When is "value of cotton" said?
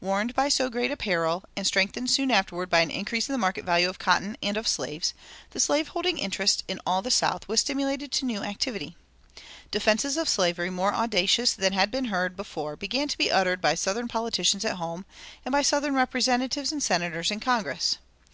3.66-4.34